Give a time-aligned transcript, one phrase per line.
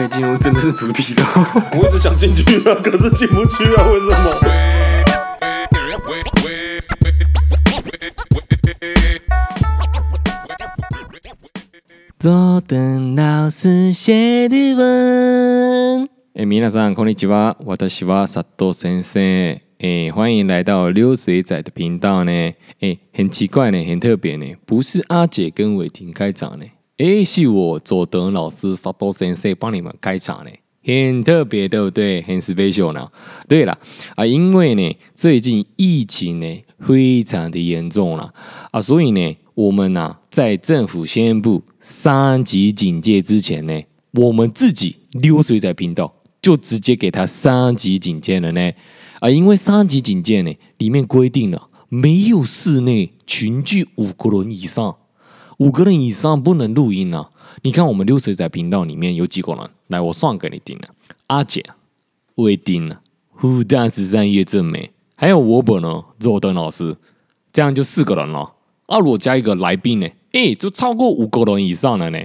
[0.00, 1.24] 可以进入真正的主题了。
[1.72, 4.34] 我一直想进去啊，可是进不去啊，为什么？
[12.18, 16.08] 佐藤老师写的文。
[16.34, 17.56] 哎，皆さんこんにちは。
[17.64, 19.60] 私は佐藤先生。
[19.78, 22.32] 哎，欢迎来到流水仔的频道呢。
[22.80, 26.64] 哎，很奇怪呢，很特别呢，不是阿姐跟伟霆开场呢。
[27.01, 30.51] 哎，是我佐藤老师佐藤先生帮你们开场呢，
[30.85, 32.21] 很特别，对不对？
[32.21, 33.09] 很 special 呢。
[33.47, 33.75] 对了
[34.15, 38.31] 啊，因为呢，最近疫情呢非常的严重了
[38.69, 48.71] 啊，所以呢，我们呢在政府宣布三级警戒之前呢，我们自己流水仔频道就直接给他三级警戒了呢。
[49.21, 54.97] 啊，因为三级警戒呢，里面规定了没有室内群聚五个人以上。
[55.61, 57.29] 五个人以上不能录音啊！
[57.61, 59.69] 你看我们流水仔频道里面有几个人？
[59.89, 60.89] 来，我算给你听啊。
[61.27, 61.63] 阿姐、
[62.33, 62.99] 魏丁啊、
[63.35, 66.97] 复旦十三叶正美，还有我本呢，佐藤老师，
[67.53, 68.53] 这样就四个人了。
[68.87, 70.07] 啊，如果加一个来宾呢？
[70.31, 72.17] 诶，就超过五个人以上了呢。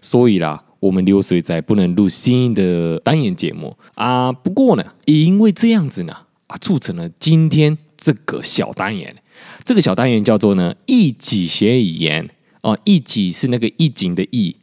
[0.00, 4.30] 所以啦，我们流水仔不能录新的单元节目啊。
[4.30, 9.16] 不过呢，也因为这样子呢，啊，促成了今天这个小单元。
[9.64, 12.30] 这个小单元叫做呢，一起学语言。
[12.66, 14.56] 哦，一级是那个一景的一，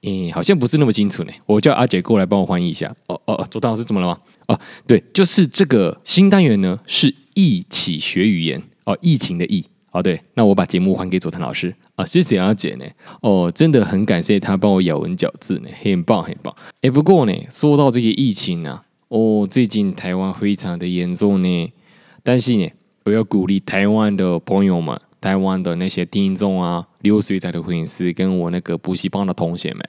[0.00, 1.32] 诶，好像不是那么清楚呢。
[1.44, 2.88] 我叫阿姐过来帮我翻译一下。
[3.06, 4.18] 哦哦哦，佐藤老师怎么了吗？
[4.46, 8.62] 哦，对，就是这个新单元呢，是一起学语言。
[8.84, 9.62] 哦，疫情的疫。
[9.90, 11.74] 哦，对，那我把节目还给佐藤老师。
[11.96, 12.84] 啊，谢谢阿姐呢。
[13.20, 16.56] 哦，真的很感谢他帮我咬文嚼字呢，很棒很棒。
[16.80, 21.72] 诶，不过呢，说到这个疫情呢，哦，最近台湾非常的严重呢。
[22.22, 22.70] 但是呢，
[23.04, 24.98] 我要鼓励台湾的朋友们。
[25.20, 29.84] 台湾的那些听众啊，流水仔的粉丝，跟我那个补习班的同学们，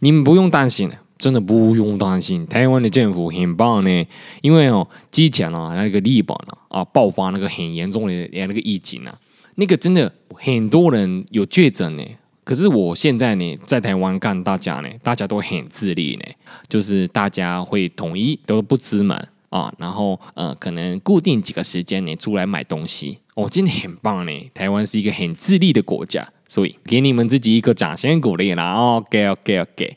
[0.00, 2.46] 你们不用担心，真的不用担心。
[2.46, 4.06] 台湾的政府很棒呢，
[4.42, 9.18] 因为哦，之前啊，那个日本啊啊爆发那个很严重的那个疫情啊，
[9.56, 12.04] 那个真的很多人有确诊呢。
[12.44, 16.24] 可是我现在呢，在台湾看大家呢，大家都很自律呢，
[16.68, 23.18] 就是大家会统一都不出门啊，然后呃，可能固定几个时间呢出来买东西。
[23.36, 24.50] 哦，真的很棒呢！
[24.54, 28.72] 台湾是一个很自立的国家，所以给你们自己一个掌声鼓励啦。
[28.72, 29.94] OK，OK，OK。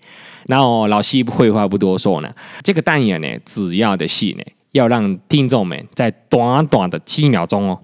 [0.48, 2.30] 然后老师废话不多说呢，
[2.64, 7.80] 这个单元呢，主要的是呢，要让听众们在短短的几秒钟哦，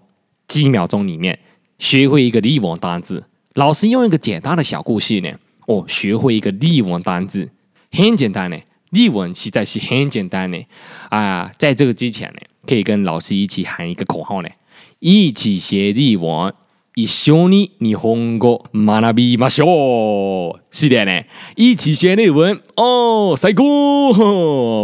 [0.45, 1.39] 几秒钟里面
[1.79, 3.23] 学会一个日文单字。
[3.53, 5.31] 老师用一个简单的小故事呢，
[5.67, 7.49] 哦，学会一个日文单字，
[7.93, 8.57] 很简单呢，
[8.91, 10.61] 日文实在是很简单呢。
[11.07, 14.49] 啊，在这个之前呢，可以跟老师一起喊一个口号呢。
[14.98, 16.52] 一起学日文，
[16.94, 20.60] 一绪に日本语学びましょう。
[20.70, 21.24] 是的呢，
[21.56, 23.62] 一起学日文哦，最高！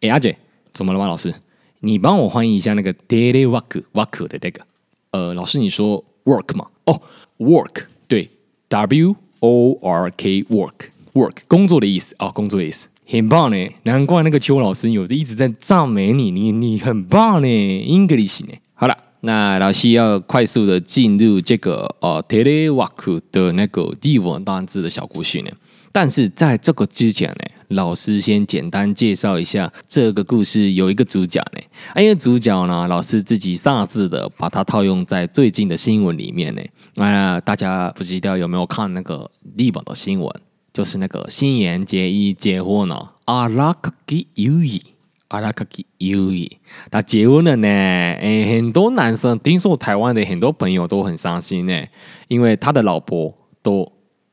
[0.00, 0.36] 哎，阿姐，
[0.72, 1.06] 怎么了吗？
[1.06, 1.32] 老师，
[1.80, 4.66] 你帮我翻译一下那个 telework，work 的那个。
[5.12, 6.66] 呃，老师你说 work 吗？
[6.84, 7.00] 哦
[7.38, 8.28] ，work，对
[8.68, 12.88] ，W O R K work，work 工作的意思啊，工作的意思。
[13.08, 18.52] 很棒呢，难怪那个邱老师有的一直在赞美你，你你很棒呢，English 呢。
[18.74, 25.50] 好了，那老师要快速的进入这个呃 telework 的那个日文单字的小故事呢。
[25.92, 31.60] 但是在这个之前呢，老师先简单介绍一下这个故事有一个主角呢，
[31.94, 36.60] 啊，因为主角呢，老师自己擅自的把它套用在最近的新闻里面呢。
[36.96, 40.28] 啊，大家不知道有没有看那个日本的新闻？
[40.76, 44.82] 就是那个新垣结衣结婚了，阿拉卡基优衣，
[45.28, 46.58] 阿拉卡基优衣，
[46.90, 47.66] 他结婚了呢。
[47.66, 51.82] 哎，很多男生听说台湾的很多朋友都很伤心呢，
[52.28, 53.90] 因为他的老婆都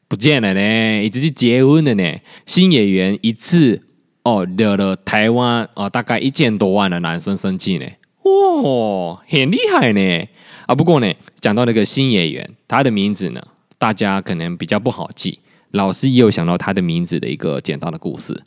[0.10, 2.20] 不见了呢，一直是结婚了呢。
[2.46, 3.82] 新演员一次
[4.24, 7.86] 哦惹了台湾哦大概一千多万的男生生气呢，
[8.24, 8.32] 哇、
[8.62, 10.28] 哦，很厉害呢
[10.66, 10.76] 啊！
[10.76, 11.10] 不过呢，
[11.40, 13.42] 讲到那个新演员，他的名字呢，
[13.78, 15.40] 大家可能比较不好记。
[15.74, 18.44] 老师也有想到他的名字的一个简单的故事。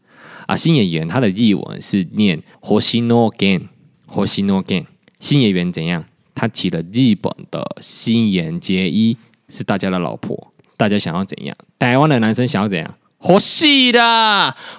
[0.46, 0.56] 啊。
[0.56, 4.86] 新演员他的日文是念 Hoshino Gen，Hoshino Gen。
[5.20, 6.04] 新演员怎样？
[6.34, 9.16] 他娶了日本的新垣结衣，
[9.48, 10.52] 是大家的老婆。
[10.76, 11.56] 大家想要怎样？
[11.78, 12.94] 台湾的男生想要怎样？
[13.18, 14.00] 好戏的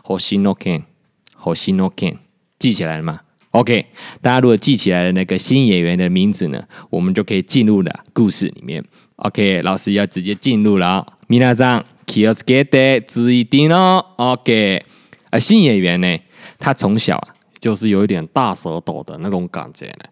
[0.03, 2.17] ，Hoshino Gen，
[2.59, 3.21] 记起来了吗
[3.51, 3.87] ？OK，
[4.21, 6.07] 大家如果记起来了那个新演员的。
[6.09, 8.83] 名字呢，我们就可以进入了故事里面。
[9.17, 14.04] OK，老师要直接进入了啊，皆さん 気をつけて注意听哦。
[14.16, 14.84] OK，
[15.30, 16.18] 啊，新演员呢，
[16.58, 17.28] 他从小啊
[17.60, 20.04] 就是有一点大舌头的那种感觉呢，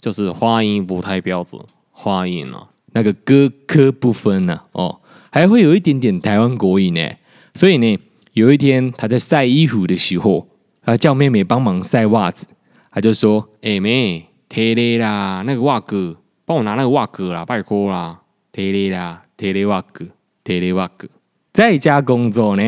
[0.00, 1.60] 就是发音不太标准，
[1.94, 5.00] 发音哦，那个各科不分呢，哦。
[5.30, 7.06] 还会有一点点台湾国语呢，
[7.54, 7.98] 所以呢，
[8.32, 10.48] 有一天他在晒衣服的时候，
[10.82, 12.46] 他叫妹妹帮忙晒袜子，
[12.90, 16.16] 他就说：“哎妹，贴嘞啦，那个袜哥，
[16.46, 20.06] 帮我拿那个袜哥啦，拜托啦，贴嘞啦，贴嘞袜哥，
[20.42, 21.08] 贴嘞袜哥。”
[21.52, 22.62] 在家工作呢，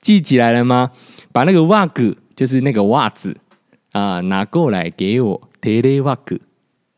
[0.00, 0.90] 记起来了吗？
[1.32, 3.36] 把那个袜哥，就是那个袜子
[3.92, 6.38] 啊，拿过来给我，贴嘞袜哥，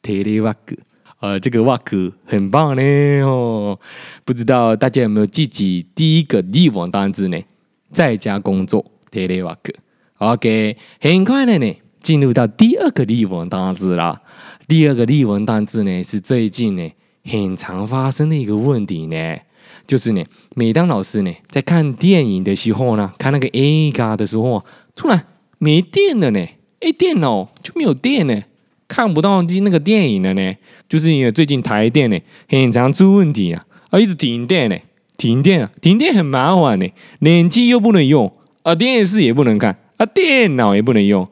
[0.03, 0.77] 贴嘞袜哥。
[1.21, 2.83] 呃，这个袜哥很棒呢
[3.23, 3.81] 哦，
[4.25, 7.43] 不知道大家有没有记起第一个日文单字呢？
[7.91, 9.75] 在家工作，テレワーク。
[10.19, 14.23] OK，很快的呢，进入到第二个日文单字啦。
[14.69, 16.93] 第二个日文单字呢，是最近呢
[17.25, 19.39] 很常发生的一个问题呢，
[19.86, 20.24] 就是呢，
[20.56, 24.64] 每当老师呢在看电影的时候呢，看那个映画的时候，
[24.96, 25.26] 突然
[25.58, 26.40] 没电了呢，
[26.80, 28.44] 哎，电脑就没有电呢。
[28.86, 30.54] 看不到那个电影了呢，
[30.88, 34.78] 就是因为最近台电呢很常出问题啊，啊一直停电呢，
[35.18, 36.88] 停电啊，停电很麻烦呢，
[37.20, 38.32] 冷气又不能用
[38.62, 41.28] 啊，电视也不能看啊，电脑也不能用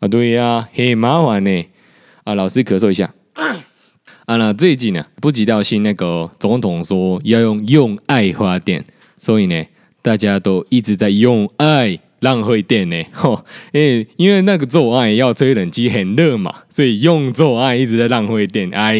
[0.00, 1.64] 啊，对呀、啊，很麻烦呢
[2.24, 3.14] 啊，老师咳嗽一下
[4.26, 8.84] 啊，那最近呢不知道是那个总统说要用用爱发电，
[9.16, 9.64] 所以呢
[10.02, 11.98] 大家都一直在用爱。
[12.20, 18.70] 浪费电呢， 吼，诶，因为那个做爱要吹冷气很热嘛，所以用做爱一直在浪费电。
[18.70, 18.96] 哎，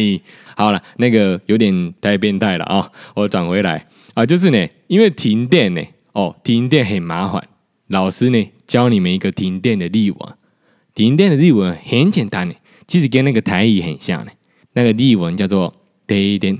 [0.55, 5.81] 好了，那个有点太变态了啊，我转回来啊，就是呢，因为停电呢，
[6.13, 7.43] 哦，停电很麻烦。
[7.87, 10.19] 老师呢教你们一个停电的例文，
[10.93, 12.53] 停电的例文很简单呢，
[12.87, 14.31] 其实跟那个台语很像呢。
[14.77, 15.73] 那个例文叫做
[16.05, 16.55] 停电，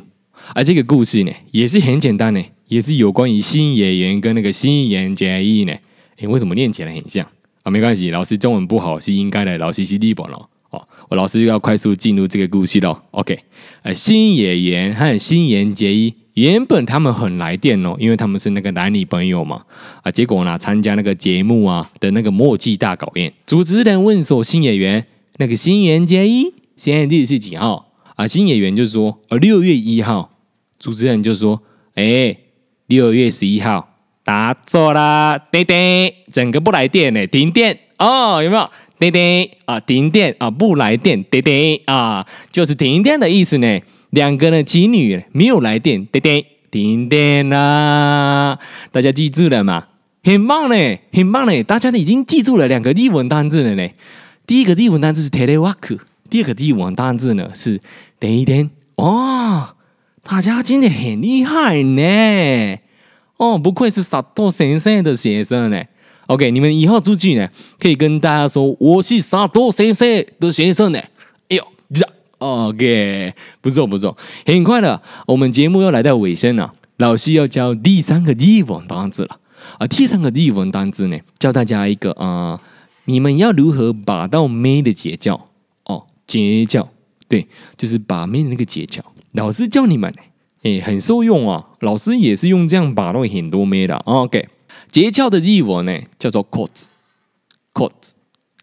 [0.55, 5.73] 而这个故事呢也是很简单呢，也是有关于新演员跟那个新演员结衣呢。
[6.17, 7.23] 诶，为什么念起来很像
[7.61, 7.69] 啊？
[7.69, 9.55] 没关系，老师中文不好是应该的。
[9.59, 13.03] 老师是日本了哦，我老师又要快速进入这个故事了。
[13.11, 13.37] OK，
[13.83, 19.61] 呃，新演员和新垣结衣原本他们很来电哦，因为他们是那个男女朋友嘛
[20.01, 20.09] 啊。
[20.09, 25.05] 结果呢，参加那个节目啊的那个默契大考验，主持人问说新演员
[25.37, 27.86] 那个新垣结衣现在日是几号
[28.16, 28.26] 啊？
[28.26, 30.30] 新演员就说呃六月一号，
[30.78, 31.62] 主持人就说
[31.94, 32.38] 诶
[32.86, 33.88] 六月十一号。
[34.24, 38.70] 答错了，叮叮，整个不来电呢，停电哦，有没有？
[39.00, 43.80] 叮叮啊，停电啊，不来电，叮叮啊，就是停电的意思呢。
[44.10, 48.56] 两个呢，情侣没有来电，叮叮，停电啦。
[48.92, 49.88] 大家记住了吗？
[50.22, 53.88] 很棒呢，很棒呢，大家已经记住了两个日文单字了呢。
[54.46, 55.98] 第一个日文单字是テレワーク，
[56.29, 57.81] 第二个日文单字呢是
[58.19, 58.69] 停电。
[58.95, 59.75] 哦，
[60.23, 62.77] 大家真的很厉害呢。
[63.37, 65.83] 哦，不愧是佐藤先生的学生呢。
[66.27, 67.47] OK，你们以后出去呢，
[67.79, 70.99] 可以跟大家说我是佐藤先生的学生呢。
[71.49, 72.07] 哎呦，这
[72.39, 74.17] ，OK，不错不错。
[74.45, 79.39] 很快的，我们节目要来到尾声了，老师要教第三个日文单字了。
[79.77, 82.59] 啊，第三个日文单字呢，教大家一个啊、
[83.05, 85.39] 你们要如何把到妹的诀窍
[86.26, 86.86] 哦，诀窍，
[87.28, 87.46] 对，
[87.76, 89.00] 就是把妹的那个诀窍，
[89.32, 90.12] 老师教你们。
[90.62, 91.70] 诶，很受用啊！
[91.80, 93.96] 老师也是用这样把到很多妹的。
[93.96, 94.48] OK，
[94.92, 96.84] 诀窍的日文呢叫做コツ，
[97.74, 98.12] コツ。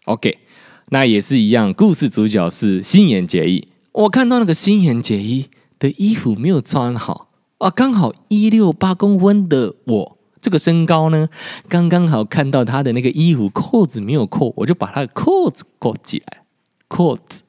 [0.06, 0.38] OK，
[0.86, 3.68] 那也是一样，故事主角是新垣结衣。
[3.92, 11.28] 我看到那个新垣结衣的衣服没有穿好啊，刚好一六八公分的我这个身高呢，
[11.68, 16.44] 刚刚好看到他的那个衣服扣子没有扣，我就把他的扣子扣起来，
[16.88, 17.42] 扣子，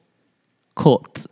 [0.76, 1.28] 扣子。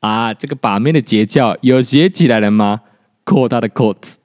[0.00, 2.80] 啊，这个把妹的诀窍有学起来了吗？
[3.24, 4.18] 扣他的扣子，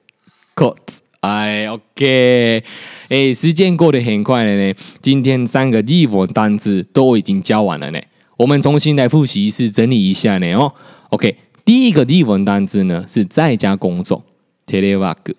[0.54, 1.02] 扣子。
[1.20, 2.64] 哎，OK，
[3.08, 4.74] 哎，时间过得很快了呢。
[5.02, 8.00] 今天三个日文单字都已经教完了呢。
[8.36, 10.54] 我们重新来复习一次，整理一下呢。
[10.54, 10.72] 哦，
[11.10, 14.24] OK，第一个日文单字呢是在家工作，
[14.66, 15.34] テレワーク，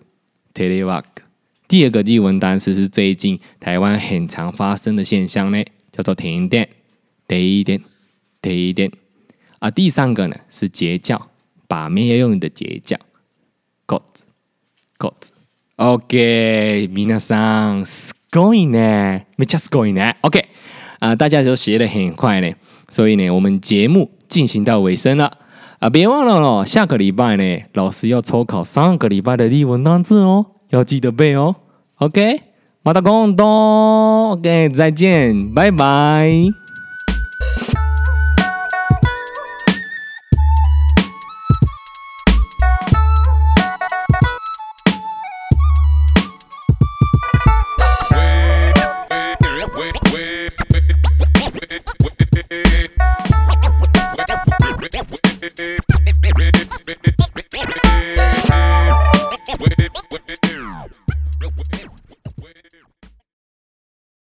[0.54, 1.04] telework。
[1.68, 6.70] 第二个日文单词是最近台湾很常发生的现象呢，叫做停电、
[7.28, 7.82] 停电、
[8.42, 8.92] 停电。
[9.62, 11.30] 啊，第三个呢是截教，
[11.68, 12.98] 把妹要用的截教，
[13.86, 14.24] 狗子、
[14.98, 15.32] 狗子。
[15.78, 20.16] OK，皆さんすごいね，めっちゃすごいね。
[20.22, 20.46] OK，
[21.00, 22.52] 啊，大家都学得很快呢，
[22.90, 25.38] 所以呢，我们节目进行到尾声了。
[25.80, 31.56] 啊，别忘了咯，下个礼拜呢，老师要抽考上个礼拜的日文单字哦，要记得背哦。
[31.98, 32.42] OK，
[32.84, 33.44] また今度。
[34.32, 36.61] OK，再见，拜拜。